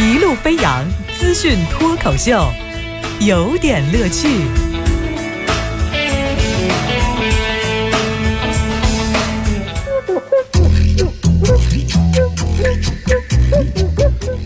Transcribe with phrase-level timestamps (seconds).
[0.00, 0.84] 一路飞扬
[1.18, 2.50] 资讯脱口秀，
[3.20, 4.28] 有点乐趣。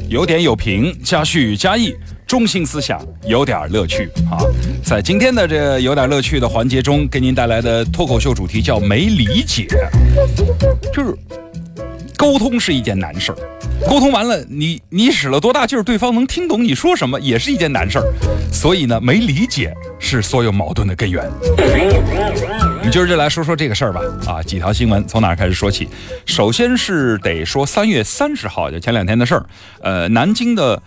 [0.09, 1.95] 有点有评，加叙加意，
[2.27, 4.39] 中心思想，有点乐趣啊！
[4.83, 9.67] 在今天的这有点乐趣的环节中，给您带来的脱口秀主题叫“没理解”，
[10.93, 11.17] 就是
[12.17, 13.39] 沟通是一件难事儿。
[13.87, 18.05] 沟通完了，你你使了多大劲儿，对方能听懂你说什么，也是一件难事儿。
[18.53, 21.25] 所以呢，没理解是所有矛盾的根源。
[21.57, 24.00] 我们今儿就来说说这个事儿吧。
[24.27, 25.89] 啊，几条新闻从哪儿开始说起？
[26.27, 29.46] 首先是得说三月三十号，就前两天的事儿。
[29.81, 30.83] 呃，南京的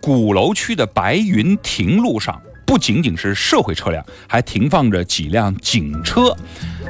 [0.00, 6.34] 鼓楼区的白云亭路上，不仅仅是社会车辆，还停放着几辆警车。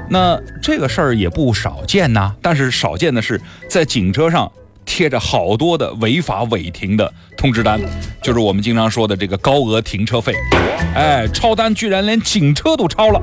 [0.09, 2.34] 那这个事儿也不少见呐。
[2.41, 4.50] 但是少见的是，在警车上。
[4.92, 7.80] 贴着好多的违法违停的通知单，
[8.23, 10.34] 就是我们经常说的这个高额停车费。
[10.94, 13.19] 哎，超单居然连警车都超了。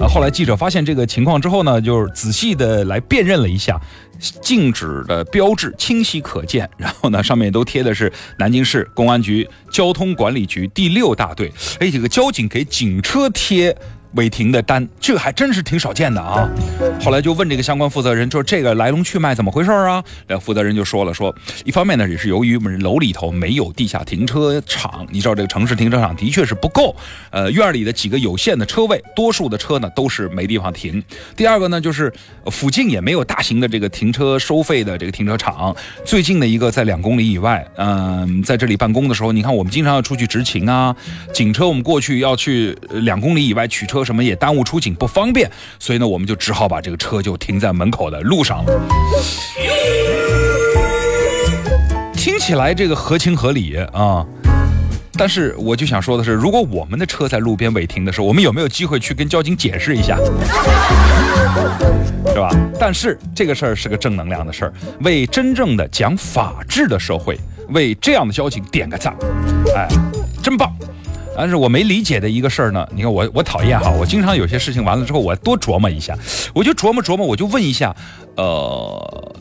[0.00, 3.78] 呃，后来记者发现这个情况之后呢，就是仔细的来辨认了一下，
[4.40, 11.52] 禁止的标志清晰可见，然后呢，上面都贴的是南京市公安局交通管理局第六大队。
[11.80, 13.76] 哎，这个交警给警车贴。
[14.14, 16.48] 违停的单，这个还真是挺少见的啊！
[17.00, 20.02] 后来就问这个相关负责人，说这个来龙去脉怎么回事啊？
[20.26, 21.34] 那负责人就说了，说
[21.64, 26.96] 一方面呢，也是由于我们楼里头没有地下停车场，你知道这个城市停车场的确是不够，
[27.30, 31.02] 呃，院里的几个有限的车位，多数的车呢都是没地方停。
[31.36, 32.10] 第二个呢，就是
[32.46, 37.62] 附近也没有大型的这个停车收费的这个停车场，最近的一个在两公里以外。
[37.76, 40.96] 嗯，在这里办公的时候，你看我们经常要出去执勤啊，
[41.34, 43.97] 警车我们过去要去两公里以外取车。
[44.04, 48.72] 什么也耽误出警不方便，所以呢，我们就只好把这个车就停在门口的路上了。
[52.14, 54.26] 听起来这个合情合理啊，
[55.14, 60.18] 但是我就想说的是，如果我们的车在路边违停的时候，我们有没有机会去跟交警解释一下，
[62.26, 62.50] 是吧？
[62.78, 69.14] 但是这个事儿是个正能量的事儿，为真正的讲法治的社会，为这样的交警点个赞，
[69.74, 69.88] 哎，
[70.42, 70.70] 真棒。
[71.40, 76.18] 但是我没理解的一个事儿呢，你看我我讨厌哈，我经常有些事情完了之后，我多琢磨一下，
[76.52, 77.94] 我就琢磨琢磨，我就问一下，
[78.34, 79.34] 呃，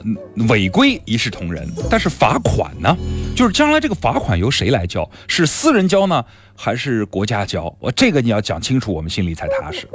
[0.47, 2.95] 违规一视同仁，但是罚款呢，
[3.35, 5.09] 就是将来这个罚款由谁来交？
[5.27, 6.23] 是私人交呢，
[6.55, 7.75] 还是国家交？
[7.79, 9.89] 我这个你要讲清楚，我们心里才踏实。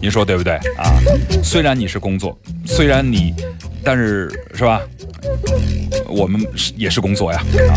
[0.00, 0.86] 您说对不对啊？
[1.42, 3.34] 虽然你是工作，虽然你，
[3.82, 4.80] 但是是吧？
[6.06, 6.40] 我们
[6.76, 7.74] 也是工作呀啊！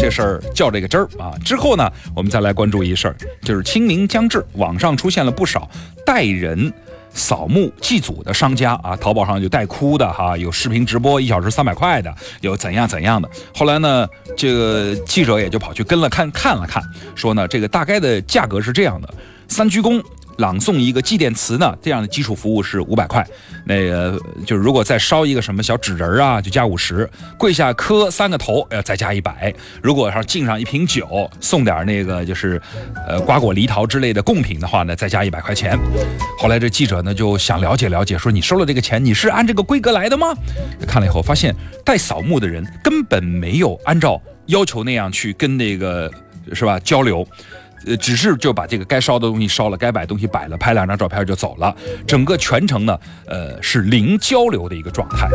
[0.00, 1.34] 这事儿较这个真儿啊。
[1.44, 5.68] 之后呢，我们再来关注一事儿，就是清明将至，网上出现了不少
[6.06, 6.72] 带人
[7.12, 13.28] 扫墓祭祖的商家啊，淘宝上有带哭的哈，有视频直播一小时三百块的，有怎样怎样的。
[13.54, 16.82] 后来呢，这个记者也就跑去跟了看看了看，
[17.14, 19.12] 说呢，这个大概的价格是这样的：
[19.48, 20.02] 三鞠躬。
[20.38, 23.26] 朗诵一个祭奠词呢，这样的基础服务是五百块。
[23.66, 27.08] 那个就是如果再烧一个什么小纸人啊，就加五十。
[27.38, 29.52] 跪下磕三个头，要再加一百。
[29.82, 32.60] 如果要敬上一瓶酒，送点那个就是
[33.06, 35.78] 呃瓜果梨桃之类的贡品的话呢，再加一百块钱。
[36.38, 40.34] 后来这记者呢就想了解了解，说你收了这个钱，你是按这个规格来的吗？
[40.86, 41.54] 看了以后发现，
[41.84, 46.10] 带扫墓的人根本没有按照要求那样去跟那个
[46.52, 47.26] 是吧交流。
[47.86, 51.74] 呃，只是就把这个该烧的东西烧了，该摆东西摆了，拍两张照片就走了。
[52.06, 55.28] 整个全程呢，呃，是零交流的一个状态。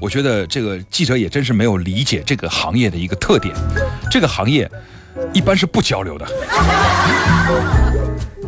[0.00, 3.54] 我觉得这个记者也真是没有理解这个行业的一个特点。
[4.10, 4.70] 这个行业
[5.32, 6.26] 一般是不交流的。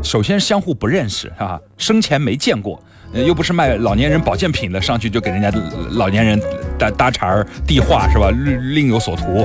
[0.02, 5.50] 首先相互不认识啊，生前没见过，又不是卖老年人保健品的，上去就给人家
[5.92, 6.40] 老年人
[6.78, 8.30] 搭搭茬递话是吧？
[8.30, 9.44] 另有所图。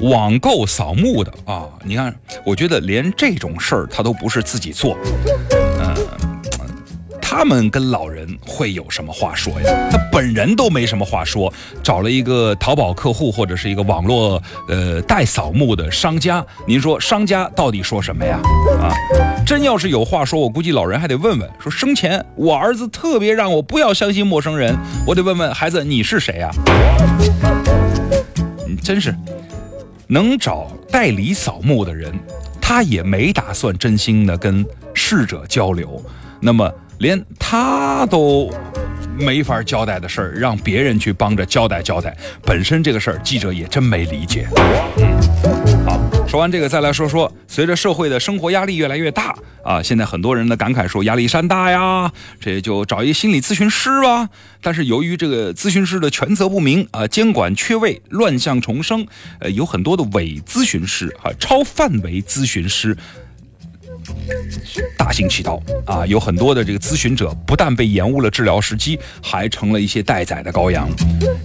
[0.00, 4.96] 网购扫墓的啊，你看，我觉得连这种事儿他都不是自己做，
[5.80, 5.94] 嗯，
[7.22, 9.88] 他们跟老人会有什么话说呀？
[9.90, 11.52] 他本人都没什么话说，
[11.82, 18.38] 找了一个淘宝客户或者是一个网络呃代扫墓的商家，您说商家到底说什么呀？
[18.80, 18.92] 啊，
[19.46, 24.76] 真要是有话说，我估计老人还得问问，说生前我儿子特别让我不要相信陌生人，
[25.06, 26.50] 我得问问孩子你是谁呀？
[28.66, 29.14] 嗯，真是。
[30.06, 32.12] 能找代理扫墓的人，
[32.60, 36.02] 他也没打算真心的跟逝者交流，
[36.40, 38.52] 那么连他都
[39.18, 44.46] 没法交代的事儿，让别人去帮着交代交代，本身这个事儿记者也真没理解。
[46.34, 52.10] 说完这个，再来说说，随着社会的生活压力越来越大啊，现在很多人的感慨说压力山大呀，
[52.40, 54.28] 这就找一心理咨询师吧。
[54.60, 59.06] 但是由于这个咨询师的权责不明啊，监管缺位，乱象重生，
[59.38, 62.96] 呃，有很多的伪咨询师啊，超范围咨询师。
[64.96, 66.06] 大行其道啊！
[66.06, 70.88] 有很多的这个咨询者，不但被延误了治疗时机，还成了一些待宰的羔羊。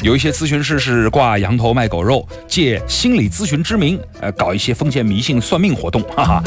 [0.01, 6.43] 有一些咨询师是挂羊头卖狗肉，借心理咨询之名，呃，搞一些封建迷信算命活动，哈哈，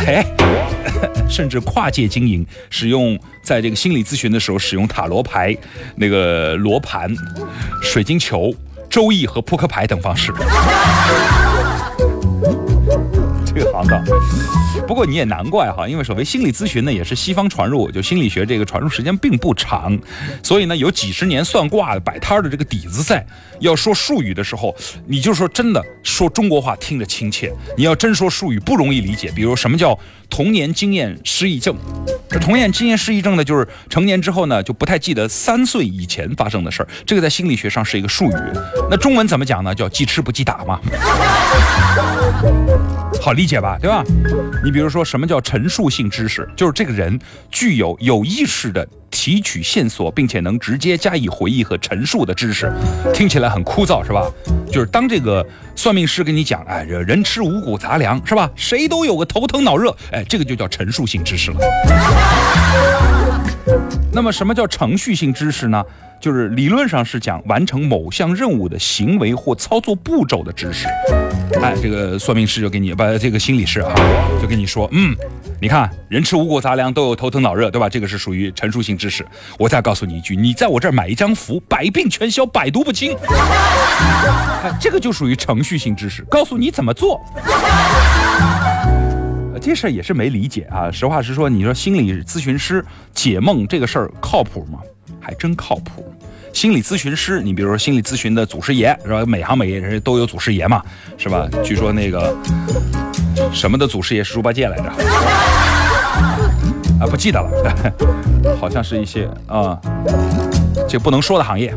[0.00, 0.24] 嘿
[1.28, 5.56] 甚至跨界经营，使用在这个心理咨询的时候使用塔罗牌、
[5.96, 7.12] 那个罗盘、
[7.82, 8.54] 水晶球、
[8.88, 10.32] 周易和扑克牌等方式。
[13.54, 14.04] 这个行当。
[14.86, 19.98] 不过你也难怪哈，因为所谓心理咨询呢，也是西方传入，就心理学这个传入时间并不长，
[20.42, 23.24] 所以呢有几十年算卦的摆摊的这个底子在。
[23.60, 24.74] 要说术语的时候，
[25.06, 29.98] 你就说真的说中国话听着亲切；你要真说术语不容易理解，比如什么叫
[30.28, 31.74] 童年经验失忆症？
[32.28, 38.34] 这童年经验失忆症呢，就是成年之后呢就不太记得三岁以前发生的事儿，这个在心理学上是一个术语。
[38.90, 39.74] 那中文怎么讲呢？
[39.74, 40.80] 叫记吃不记打嘛。
[43.22, 44.02] 好理理解吧，对吧？
[44.64, 46.48] 你比如说，什么叫陈述性知识？
[46.56, 47.20] 就是这个人
[47.50, 52.72] 具有有意识的提取线索，并且能直接加以回忆和陈述的知识。
[53.12, 54.26] 听起来很枯燥，是吧？
[54.72, 55.46] 就是当这个
[55.76, 58.50] 算命师跟你讲，哎，这人吃五谷杂粮，是吧？
[58.56, 61.58] 谁都有个头疼脑热，哎，这个就叫陈述性知识了。
[64.10, 65.84] 那么，什么叫程序性知识呢？
[66.20, 70.86] 就是理论上是讲完成某项任务的行为或操作步骤的知识。
[71.60, 73.94] 哎，这个算命师就给你，把这个心理师啊，
[74.40, 75.14] 就跟你说，嗯，
[75.60, 77.88] 你看人吃五谷杂粮都有头疼脑热，对吧？
[77.88, 79.24] 这个是属于陈述性知识。
[79.58, 83.14] 我再告诉你一句，你在我这儿买一张符，百病全消，百毒不侵。
[83.20, 87.20] 哎这个就属于程序性知识，告诉你怎么做。
[89.60, 90.90] 这事儿也是没理解啊。
[90.90, 92.84] 实话实说，你说心理咨询师
[93.14, 94.78] 解梦这个事儿靠谱吗？
[95.24, 96.04] 还真靠谱。
[96.52, 99.24] 心理咨询师，你比如说心理咨询的祖师爷是吧？
[99.26, 100.80] 每行每业人都有祖师爷嘛，
[101.18, 101.48] 是吧？
[101.64, 102.32] 据说那个
[103.52, 104.84] 什么的祖师爷是猪八戒来着？
[107.00, 107.50] 啊，不记得了，
[108.60, 109.76] 好像是一些啊，
[110.88, 111.74] 这不能说的行业，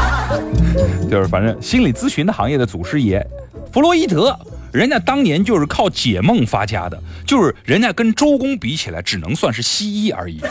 [1.10, 3.26] 就是反正心理咨询的行业的祖师爷，
[3.72, 4.38] 弗洛伊德，
[4.70, 10.42] 人家当年就是靠解梦发家的，就是人家跟周公比起来，只能算是西医而已。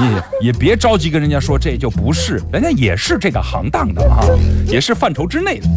[0.00, 4.24] 也也别着急跟人家说这就不是，人家也是这个行当的啊，
[4.66, 5.68] 也是范畴之内的。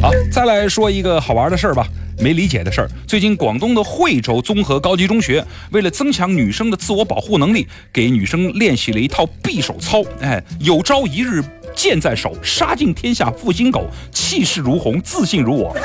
[0.00, 1.86] 好，再来说一个好玩的事儿吧，
[2.18, 2.90] 没理解的事儿。
[3.06, 10.02] 最近广东的惠州综合高级中学为了增强女生的自我保护能力，给女生练习了一套匕首操。
[10.20, 11.42] 哎，有朝一日
[11.74, 15.76] 剑在手，杀尽天下负心狗，气势如虹，自信如我。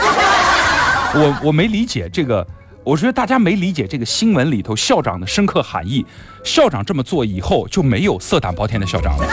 [1.15, 2.45] 我我没理解这个。
[2.83, 6.05] 我觉得大家没理解这个新闻里头校长的深刻含义。
[6.43, 9.27] 校长这么做以后，就没有色胆包天的校长了，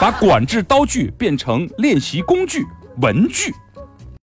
[0.00, 2.64] 把管制刀具变成练习工具、
[2.98, 3.52] 文具。